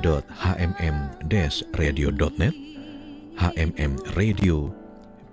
[0.00, 2.54] www.hmm-radio.net
[3.42, 4.72] HMM Radio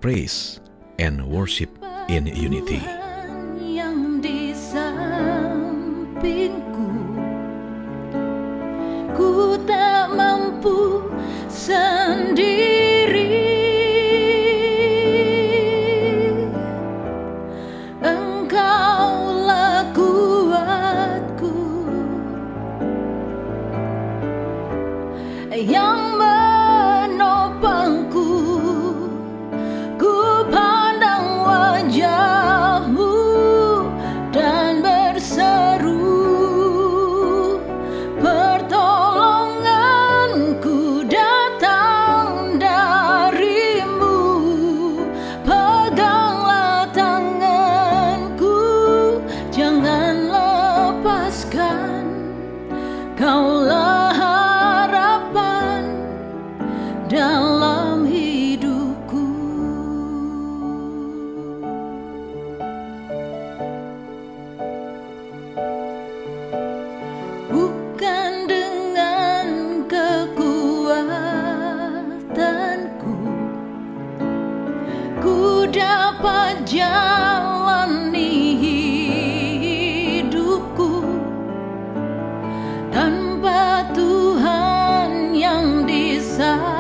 [0.02, 0.60] Praise
[0.98, 1.70] and Worship
[2.08, 2.99] in Unity.
[86.40, 86.79] Di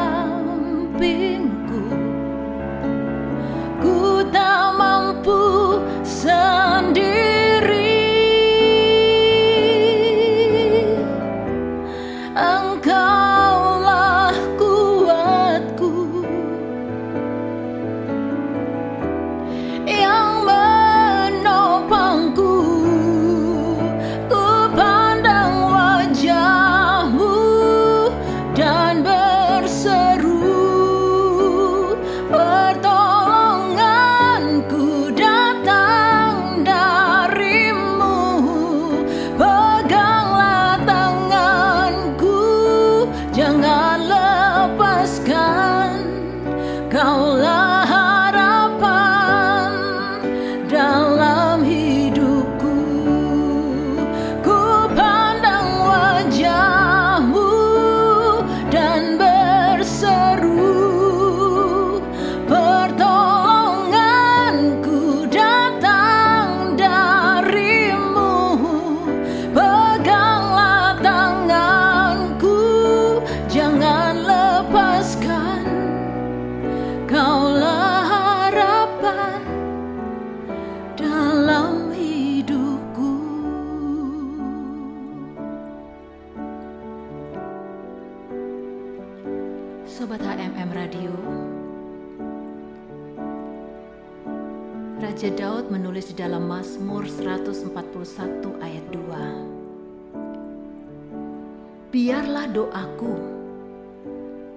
[101.90, 103.18] Biarlah doaku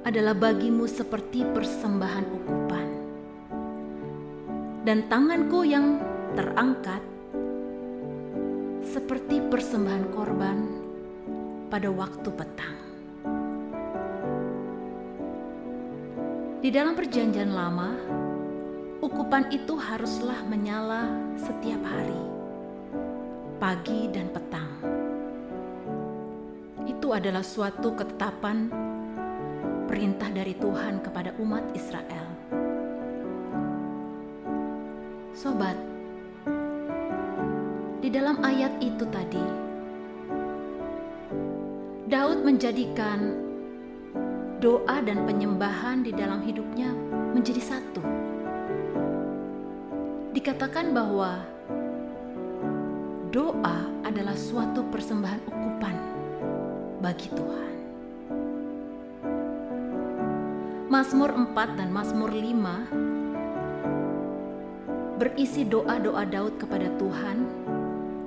[0.04, 2.88] adalah bagimu seperti persembahan ukupan
[4.84, 5.96] dan tanganku yang
[6.36, 7.00] terangkat
[8.84, 10.58] seperti persembahan korban
[11.72, 12.76] pada waktu petang.
[16.60, 17.96] Di dalam Perjanjian Lama,
[19.00, 21.08] ukupan itu haruslah menyala
[21.40, 22.22] setiap hari,
[23.56, 24.91] pagi dan petang.
[27.02, 28.70] Itu adalah suatu ketetapan
[29.90, 32.30] perintah dari Tuhan kepada umat Israel.
[35.34, 35.74] Sobat,
[37.98, 39.42] di dalam ayat itu tadi,
[42.06, 43.34] Daud menjadikan
[44.62, 46.94] doa dan penyembahan di dalam hidupnya
[47.34, 48.02] menjadi satu.
[50.38, 51.42] Dikatakan bahwa
[53.34, 56.11] doa adalah suatu persembahan ukupan
[57.02, 57.74] bagi Tuhan.
[60.86, 67.42] Mazmur 4 dan Mazmur 5 berisi doa-doa Daud kepada Tuhan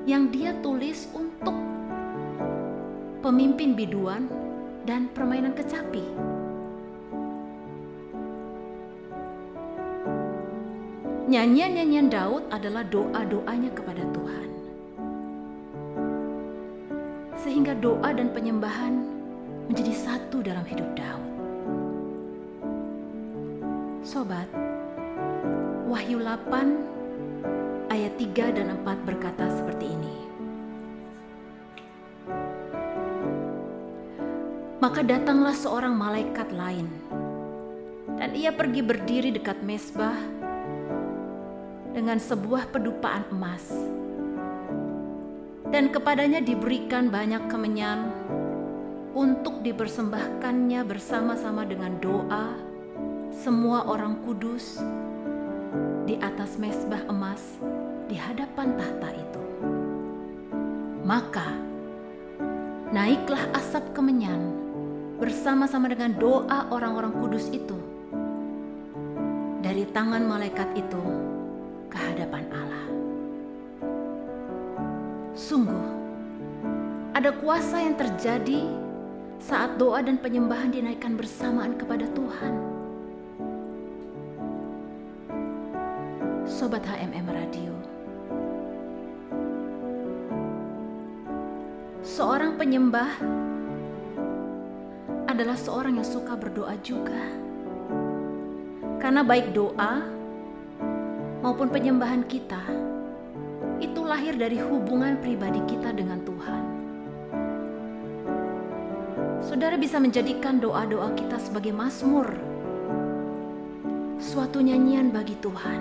[0.04, 1.56] yang dia tulis untuk
[3.24, 4.28] pemimpin biduan
[4.84, 6.04] dan permainan kecapi.
[11.26, 14.55] Nyanyian-nyanyian Daud adalah doa-doanya kepada Tuhan.
[17.86, 18.98] Doa dan penyembahan
[19.70, 21.22] menjadi satu dalam hidup Daud.
[24.02, 24.50] Sobat,
[25.86, 30.18] Wahyu 8 ayat 3 dan 4 berkata seperti ini.
[34.82, 36.90] Maka datanglah seorang malaikat lain
[38.18, 40.18] dan ia pergi berdiri dekat mesbah
[41.94, 43.70] dengan sebuah pedupaan emas.
[45.76, 48.08] Dan kepadanya diberikan banyak kemenyan
[49.12, 52.56] untuk dipersembahkannya bersama-sama dengan doa
[53.36, 54.80] semua orang kudus
[56.08, 57.60] di atas mesbah emas
[58.08, 59.44] di hadapan tahta itu.
[61.04, 61.60] Maka
[62.96, 64.56] naiklah asap kemenyan
[65.20, 67.76] bersama-sama dengan doa orang-orang kudus itu
[69.60, 71.04] dari tangan malaikat itu
[71.92, 72.95] ke hadapan Allah.
[75.36, 75.84] Sungguh,
[77.12, 78.72] ada kuasa yang terjadi
[79.36, 82.56] saat doa dan penyembahan dinaikkan bersamaan kepada Tuhan.
[86.48, 87.76] Sobat HMM Radio,
[92.00, 93.12] seorang penyembah
[95.28, 97.28] adalah seorang yang suka berdoa juga,
[99.04, 100.00] karena baik doa
[101.44, 102.85] maupun penyembahan kita
[103.84, 106.64] itu lahir dari hubungan pribadi kita dengan Tuhan.
[109.44, 112.28] Saudara bisa menjadikan doa-doa kita sebagai mazmur,
[114.18, 115.80] suatu nyanyian bagi Tuhan.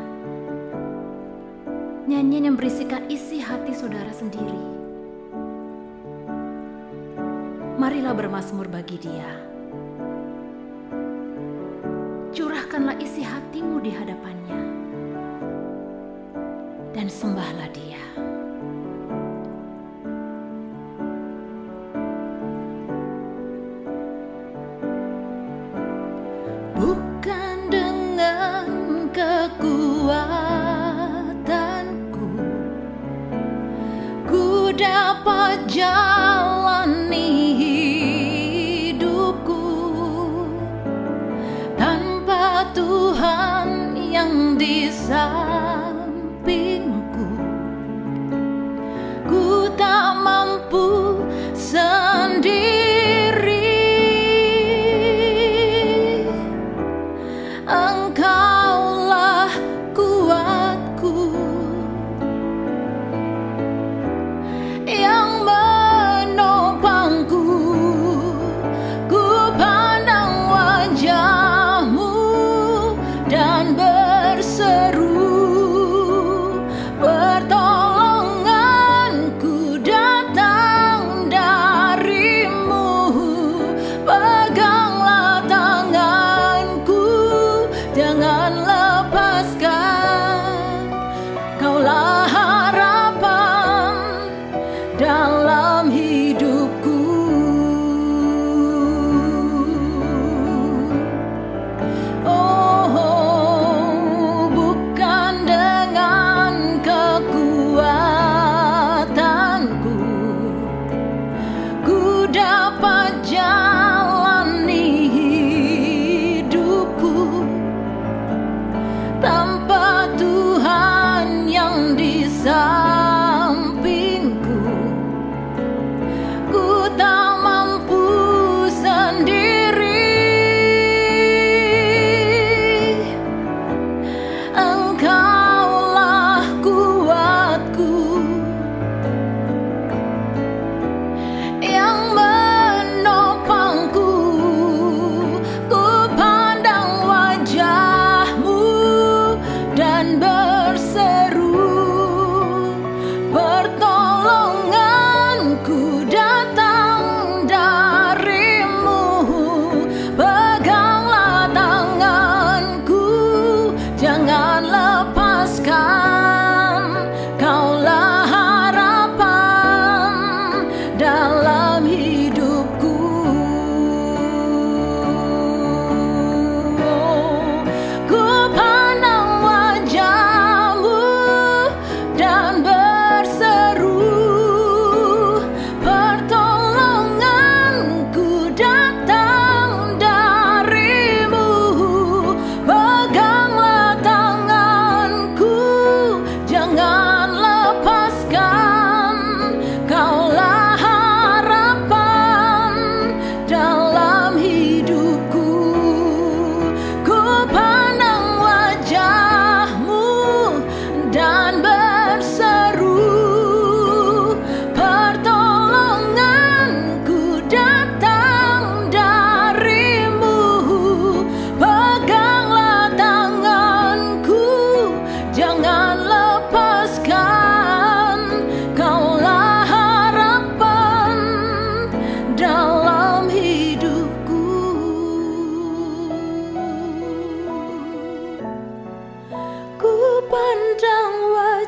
[2.05, 4.77] Nyanyian yang berisikan isi hati saudara sendiri.
[7.81, 9.33] Marilah bermasmur bagi Dia.
[12.35, 14.74] Curahkanlah isi hatimu di hadapannya
[17.05, 18.01] dan sembahlah Dia.
[26.73, 28.65] Bukan dengan
[29.13, 30.17] kekuatanku,
[34.25, 37.29] ku dapat jalani
[38.89, 39.61] hidupku
[41.77, 45.44] tanpa Tuhan yang di sampingku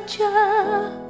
[0.07, 1.06] 着。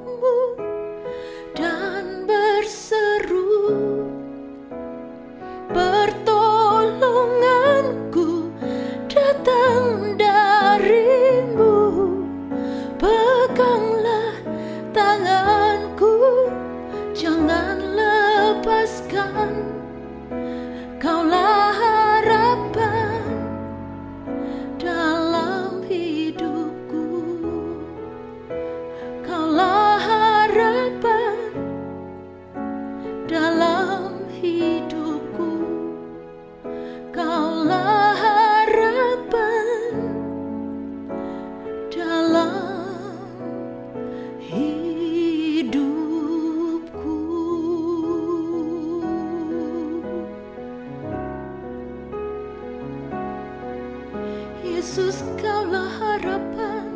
[54.86, 56.86] Yesus kaulah harapan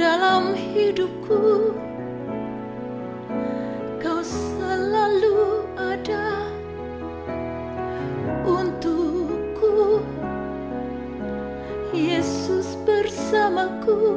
[0.00, 1.76] dalam hidupku.
[4.00, 6.48] Kau selalu ada
[8.40, 10.00] untukku.
[11.92, 14.16] Yesus bersamaku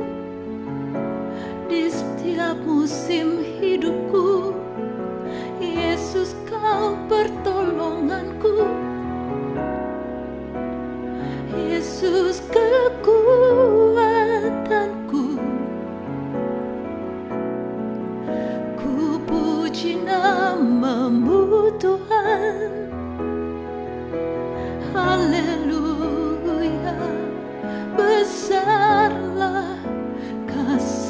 [1.68, 4.45] di setiap musim hidupku.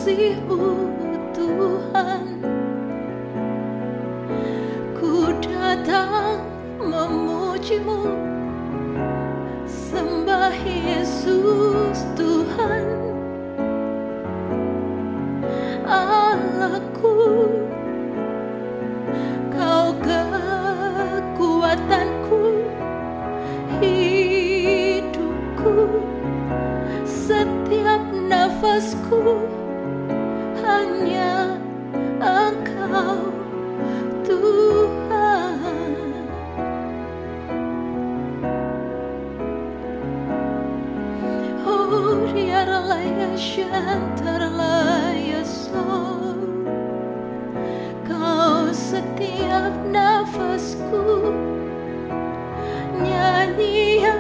[0.06, 0.70] kasih-Mu
[1.34, 2.35] Tuhan.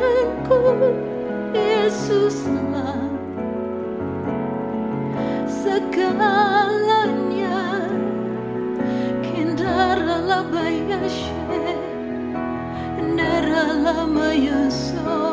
[0.06, 0.62] Tuhanku
[1.58, 3.02] Yesuslah
[5.50, 7.10] segalanya
[9.26, 11.34] kindara la bayashe
[13.02, 15.25] ndara la mayasoh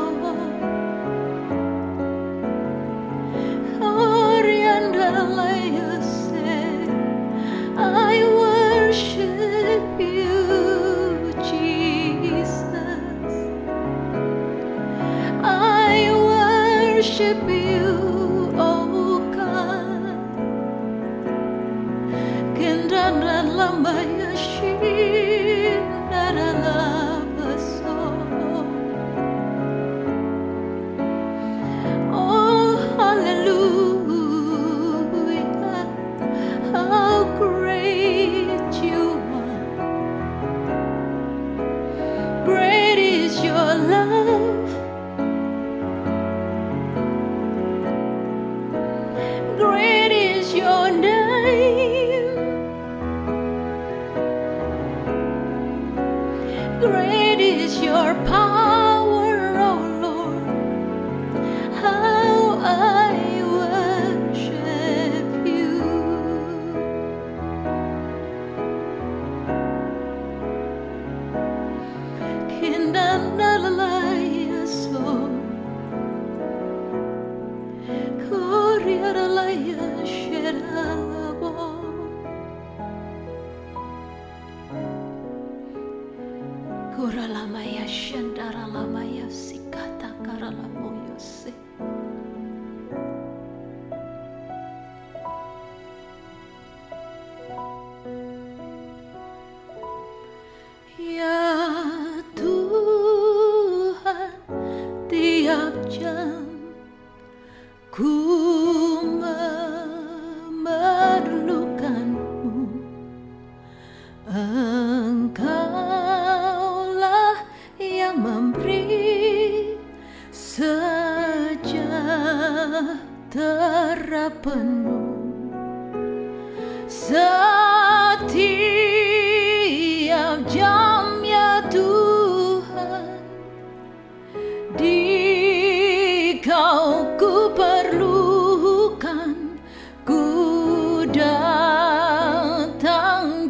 [17.23, 17.82] worship you.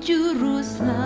[0.05, 1.02] Jerusalem.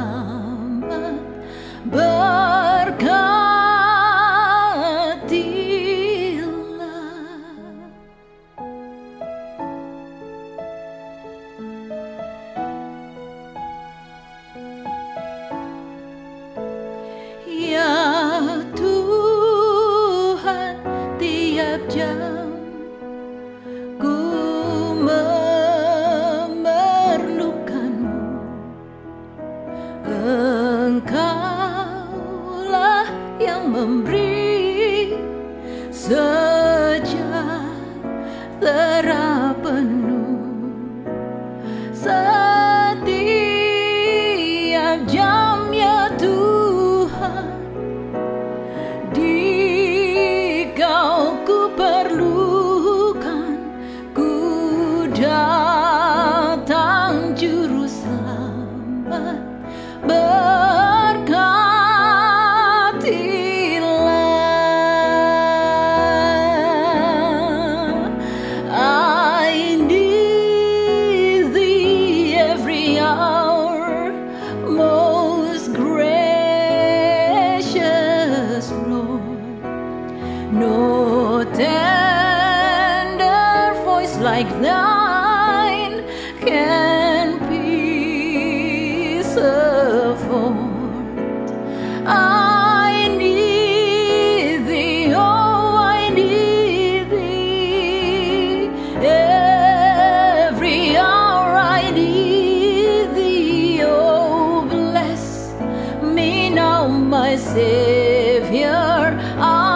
[106.89, 109.19] my Savior.
[109.39, 109.76] I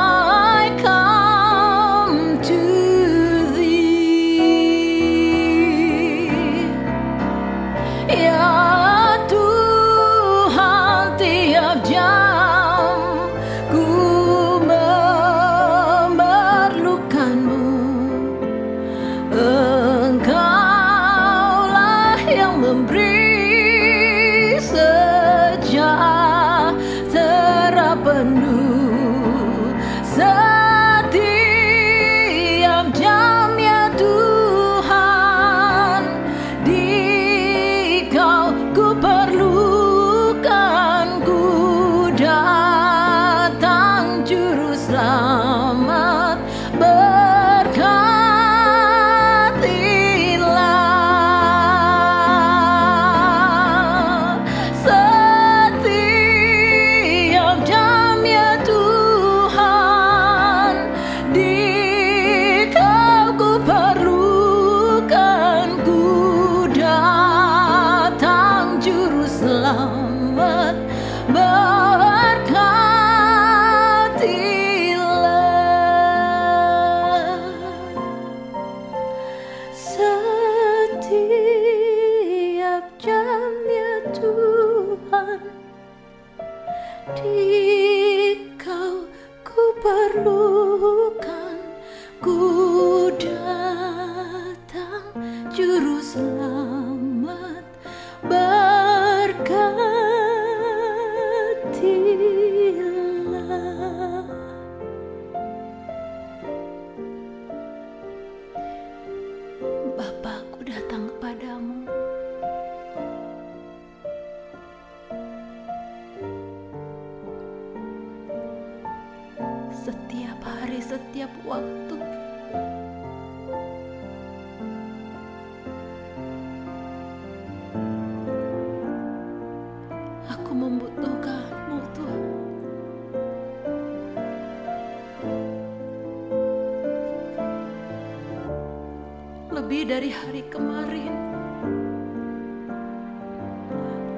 [139.91, 141.11] dari hari kemarin.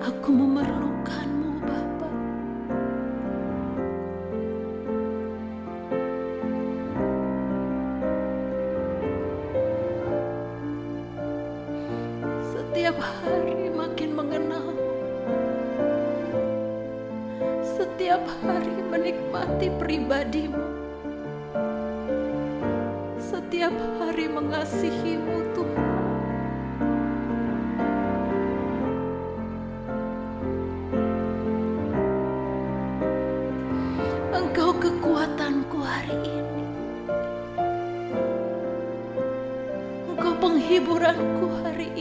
[0.05, 2.15] Aku memerlukanmu, Bapak.
[12.53, 14.77] Setiap hari makin mengenal.
[17.65, 20.83] Setiap hari menikmati pribadimu
[23.23, 25.42] setiap hari mengasihimu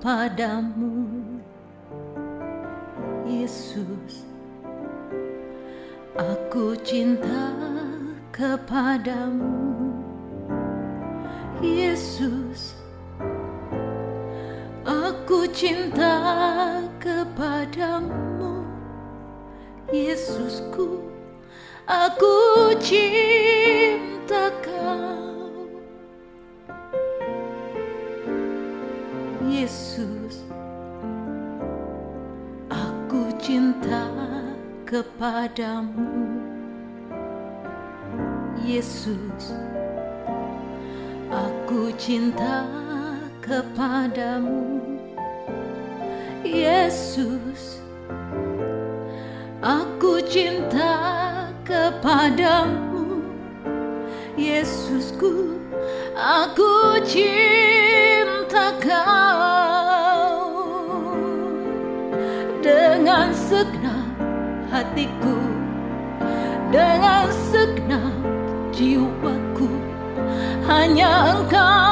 [0.00, 1.04] kepadamu
[3.28, 4.24] Yesus.
[6.16, 7.52] Aku cinta
[8.32, 9.92] kepadamu
[11.60, 12.80] Yesus.
[14.88, 16.16] Aku cinta
[16.96, 18.64] kepadamu
[19.92, 21.04] Yesusku.
[21.84, 24.48] Aku cinta
[35.00, 36.12] kepadamu.
[38.60, 39.56] Yesus
[41.32, 42.68] Aku cinta
[43.40, 44.84] kepadamu.
[46.44, 47.80] Yesus
[49.64, 50.92] Aku cinta
[51.64, 53.24] kepadamu.
[54.36, 55.56] Yesusku
[56.12, 59.39] Aku cinta kau
[64.90, 65.38] hatiku.
[66.70, 68.14] Dengan segenap
[68.70, 69.70] jiwaku
[70.66, 71.89] Hanya engkau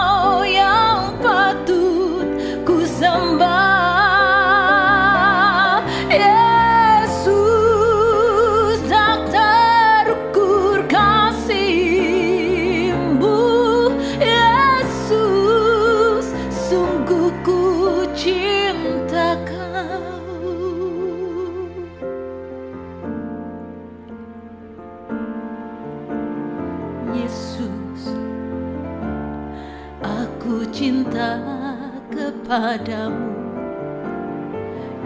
[32.58, 33.38] kepadamu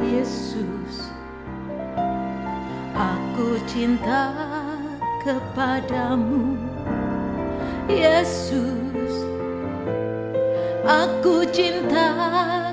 [0.00, 1.12] Yesus
[2.96, 4.32] Aku cinta
[5.20, 6.56] kepadamu.
[7.92, 9.28] Yesus
[10.88, 12.08] Aku cinta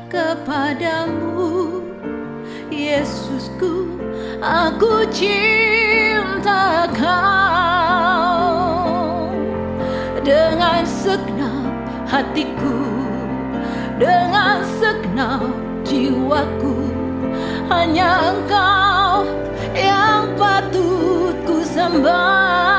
[0.07, 1.83] kepadamu.
[2.71, 3.99] Yesusku
[4.39, 8.07] Aku cinta kau.
[10.23, 11.67] Dengan segenap
[12.07, 12.98] hatiku
[13.99, 15.43] Dengan segenap
[15.83, 16.87] jiwaku
[17.67, 19.27] Hanya engkau
[19.75, 22.78] yang patut ku sembah